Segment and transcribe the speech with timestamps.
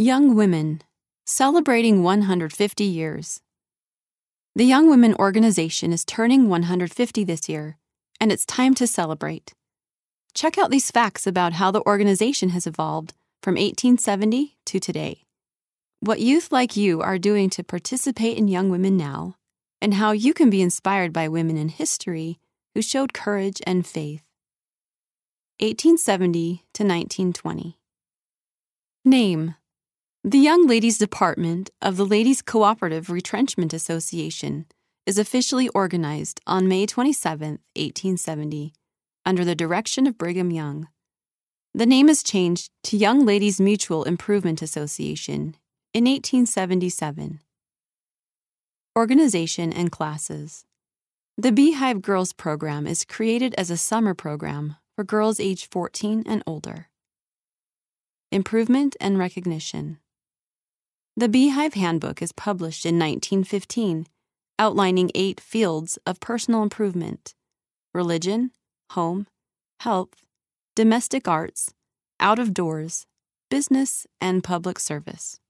[0.00, 0.80] Young Women,
[1.26, 3.42] celebrating 150 years.
[4.56, 7.76] The Young Women organization is turning 150 this year,
[8.18, 9.52] and it's time to celebrate.
[10.32, 15.26] Check out these facts about how the organization has evolved from 1870 to today.
[16.00, 19.36] What youth like you are doing to participate in Young Women now,
[19.82, 22.38] and how you can be inspired by women in history
[22.72, 24.24] who showed courage and faith.
[25.58, 27.76] 1870 to 1920.
[29.04, 29.56] Name
[30.22, 34.66] The Young Ladies Department of the Ladies Cooperative Retrenchment Association
[35.06, 38.74] is officially organized on May 27, 1870,
[39.24, 40.88] under the direction of Brigham Young.
[41.72, 45.56] The name is changed to Young Ladies Mutual Improvement Association
[45.94, 47.40] in 1877.
[48.98, 50.66] Organization and classes.
[51.38, 56.42] The Beehive Girls program is created as a summer program for girls age 14 and
[56.46, 56.88] older.
[58.30, 59.96] Improvement and recognition.
[61.16, 64.06] The Beehive Handbook is published in 1915,
[64.58, 67.34] outlining eight fields of personal improvement
[67.92, 68.52] religion,
[68.92, 69.26] home,
[69.80, 70.14] health,
[70.76, 71.74] domestic arts,
[72.20, 73.06] out of doors,
[73.50, 75.40] business, and public service.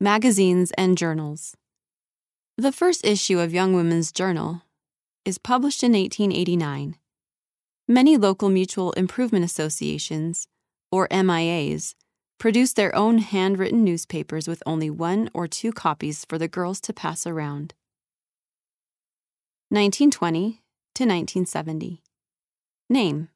[0.00, 1.56] Magazines and journals.
[2.56, 4.62] The first issue of Young Women's Journal
[5.24, 6.96] is published in 1889.
[7.88, 10.46] Many local mutual improvement associations,
[10.92, 11.94] or MIAs,
[12.38, 16.92] produce their own handwritten newspapers with only one or two copies for the girls to
[16.92, 17.74] pass around.
[19.70, 20.62] 1920
[20.94, 22.02] to 1970.
[22.88, 23.28] Name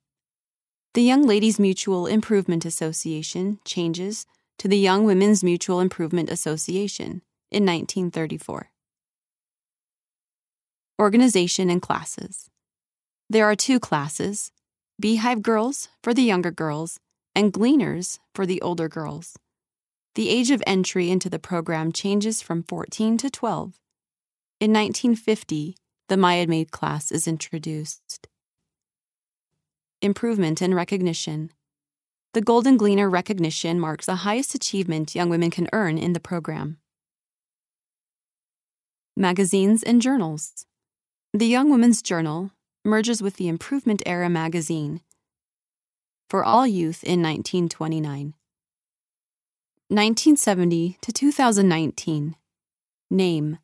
[0.94, 4.24] The Young Ladies Mutual Improvement Association changes
[4.58, 8.70] to the Young Women's Mutual Improvement Association in 1934.
[11.00, 12.48] Organization and classes.
[13.28, 14.52] There are two classes
[15.00, 17.00] Beehive Girls for the younger girls,
[17.34, 19.36] and Gleaners for the older girls.
[20.14, 23.80] The age of entry into the program changes from 14 to 12.
[24.60, 25.76] In 1950,
[26.08, 28.28] the Mia Maid class is introduced.
[30.02, 31.50] Improvement and recognition.
[32.34, 36.78] The Golden Gleaner recognition marks the highest achievement young women can earn in the program.
[39.16, 40.66] Magazines and journals.
[41.32, 42.50] The Young Women's Journal
[42.84, 45.00] merges with the Improvement Era magazine
[46.32, 48.32] for all youth in 1929.
[49.88, 52.36] 1970 to 2019.
[53.10, 53.58] Name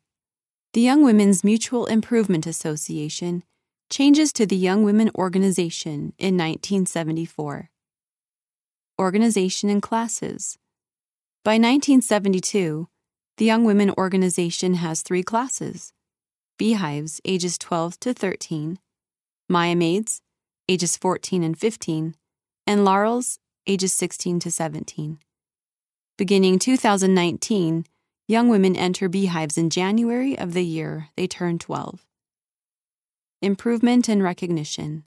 [0.73, 3.41] The Young Women's Mutual Improvement Association
[3.89, 7.71] changes to the Young Women Organization in 1974.
[9.01, 10.59] Organization and classes.
[11.43, 12.87] By 1972,
[13.37, 15.91] the Young Women Organization has three classes
[16.59, 18.77] beehives ages 12 to 13,
[19.49, 20.21] Mia maids
[20.67, 22.13] ages 14 and 15,
[22.69, 25.17] and laurels ages 16 to 17.
[26.19, 27.83] Beginning 2019,
[28.27, 32.05] young women enter beehives in January of the year they turn 12.
[33.41, 35.03] Improvement and recognition.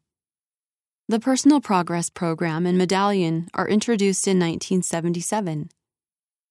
[1.06, 5.70] The Personal Progress Program and Medallion are introduced in 1977.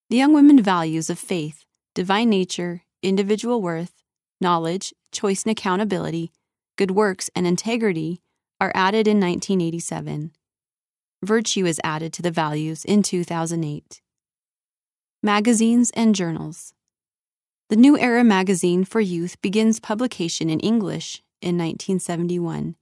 [0.09, 4.01] The young women values of faith, divine nature, individual worth,
[4.39, 6.31] knowledge, choice and accountability,
[6.77, 8.21] good works, and integrity
[8.61, 10.31] are added in 1987.
[11.23, 14.01] Virtue is added to the values in 2008.
[15.23, 16.73] Magazines and journals.
[17.69, 22.75] The New Era magazine for youth begins publication in English in 1971,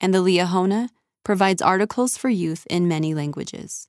[0.00, 0.88] and the Liahona
[1.24, 3.88] provides articles for youth in many languages.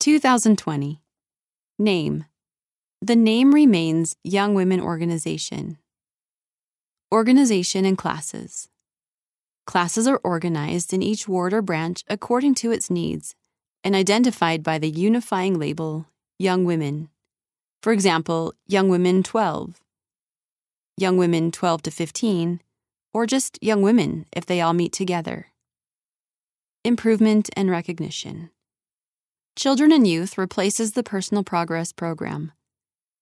[0.00, 1.00] 2020.
[1.78, 2.24] Name
[3.02, 5.76] the name remains Young Women Organization.
[7.12, 8.68] Organization and classes.
[9.66, 13.34] Classes are organized in each ward or branch according to its needs
[13.82, 16.06] and identified by the unifying label
[16.38, 17.08] Young Women.
[17.82, 19.80] For example, Young Women 12,
[20.96, 22.60] Young Women 12 to 15,
[23.12, 25.48] or just Young Women if they all meet together.
[26.84, 28.50] Improvement and recognition.
[29.56, 32.52] Children and Youth replaces the Personal Progress Program.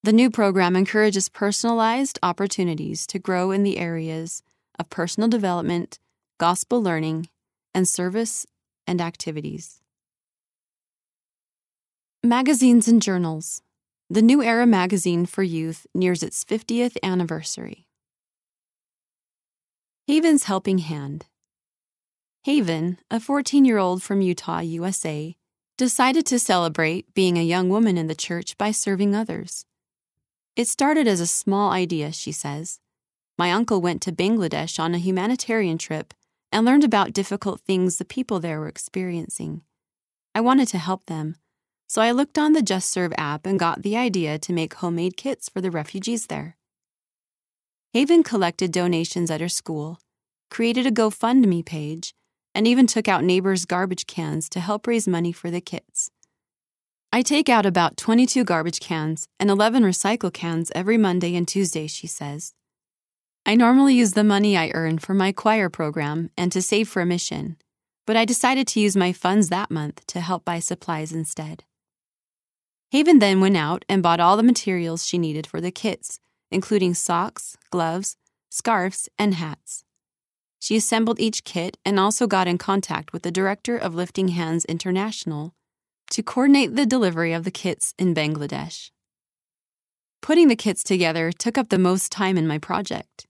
[0.02, 4.42] The new program encourages personalized opportunities to grow in the areas
[4.78, 5.98] of personal development,
[6.44, 7.26] gospel learning,
[7.74, 8.46] and service
[8.86, 9.80] and activities.
[12.22, 13.62] Magazines and journals.
[14.10, 17.86] The New Era magazine for youth nears its 50th anniversary.
[20.06, 21.24] Haven's Helping Hand.
[22.42, 25.34] Haven, a 14 year old from Utah, USA,
[25.78, 29.64] decided to celebrate being a young woman in the church by serving others.
[30.56, 32.80] It started as a small idea, she says.
[33.38, 36.12] My uncle went to Bangladesh on a humanitarian trip
[36.54, 39.62] and learned about difficult things the people there were experiencing.
[40.36, 41.34] I wanted to help them,
[41.88, 45.16] so I looked on the Just Serve app and got the idea to make homemade
[45.16, 46.56] kits for the refugees there.
[47.92, 49.98] Haven collected donations at her school,
[50.48, 52.14] created a GoFundMe page,
[52.54, 56.12] and even took out neighbors' garbage cans to help raise money for the kits.
[57.12, 61.88] I take out about 22 garbage cans and 11 recycle cans every Monday and Tuesday,
[61.88, 62.54] she says.
[63.46, 67.02] I normally use the money I earn for my choir program and to save for
[67.02, 67.58] a mission,
[68.06, 71.64] but I decided to use my funds that month to help buy supplies instead.
[72.90, 76.20] Haven then went out and bought all the materials she needed for the kits,
[76.50, 78.16] including socks, gloves,
[78.48, 79.84] scarves, and hats.
[80.58, 84.64] She assembled each kit and also got in contact with the director of Lifting Hands
[84.64, 85.52] International
[86.12, 88.90] to coordinate the delivery of the kits in Bangladesh.
[90.22, 93.26] Putting the kits together took up the most time in my project,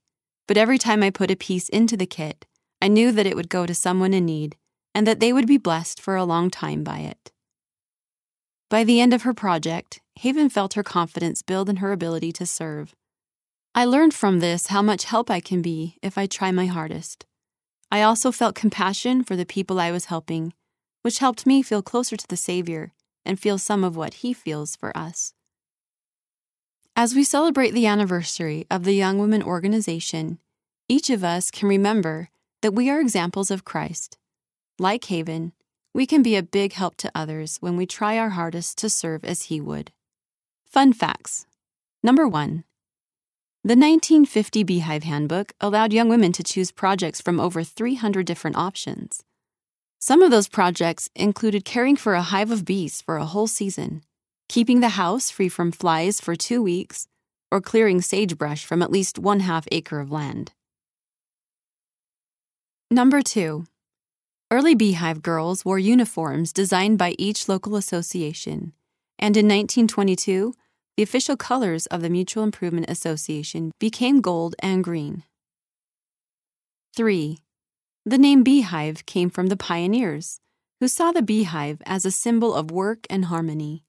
[0.47, 2.45] but every time I put a piece into the kit,
[2.81, 4.55] I knew that it would go to someone in need
[4.93, 7.31] and that they would be blessed for a long time by it.
[8.69, 12.45] By the end of her project, Haven felt her confidence build in her ability to
[12.45, 12.95] serve
[13.77, 17.25] I learned from this how much help I can be if I try my hardest.
[17.91, 20.53] I also felt compassion for the people I was helping,
[21.01, 22.93] which helped me feel closer to the Savior
[23.25, 25.33] and feel some of what He feels for us.
[26.97, 30.39] As we celebrate the anniversary of the Young Women Organization,
[30.87, 32.29] each of us can remember
[32.61, 34.17] that we are examples of Christ.
[34.79, 35.51] Like Haven,
[35.93, 39.25] we can be a big help to others when we try our hardest to serve
[39.25, 39.91] as He would.
[40.63, 41.45] Fun facts.
[42.01, 42.63] Number one,
[43.61, 49.25] the 1950 Beehive Handbook allowed young women to choose projects from over 300 different options.
[49.99, 54.01] Some of those projects included caring for a hive of bees for a whole season,
[54.47, 57.07] keeping the house free from flies for two weeks,
[57.51, 60.51] or clearing sagebrush from at least one half acre of land.
[62.91, 63.65] Number two,
[64.51, 68.73] early beehive girls wore uniforms designed by each local association,
[69.17, 70.53] and in 1922,
[70.97, 75.23] the official colors of the Mutual Improvement Association became gold and green.
[76.95, 77.39] 3.
[78.05, 80.39] The name beehive came from the pioneers,
[80.79, 83.84] who saw the beehive as a symbol of work and harmony.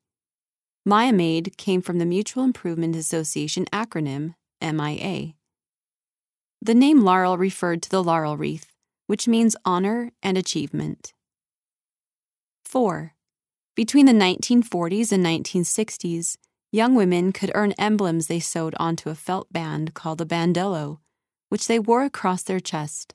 [0.89, 5.35] Mia Maid came from the Mutual Improvement Association acronym, MIA.
[6.63, 8.73] The name laurel referred to the laurel wreath,
[9.09, 11.13] which means honor and achievement.
[12.65, 13.15] 4.
[13.75, 16.37] Between the 1940s and 1960s,
[16.71, 20.99] Young women could earn emblems they sewed onto a felt band called a bandlo,
[21.49, 23.13] which they wore across their chest.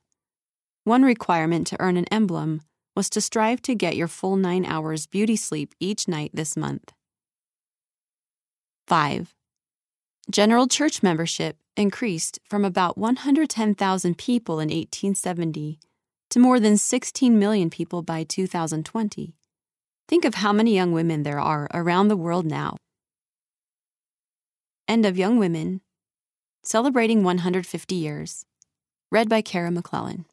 [0.83, 2.63] One requirement to earn an emblem
[2.95, 6.91] was to strive to get your full nine hours beauty sleep each night this month.
[8.91, 9.33] 5.
[10.29, 15.79] General church membership increased from about 110,000 people in 1870
[16.29, 19.33] to more than 16 million people by 2020.
[20.09, 22.75] Think of how many young women there are around the world now
[24.89, 25.79] End of Young Women,
[26.61, 28.45] Celebrating 150 Years.
[29.09, 30.25] Read by Kara McClellan.